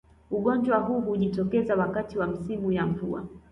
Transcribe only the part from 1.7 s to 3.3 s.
wakati wa misimu ya mvua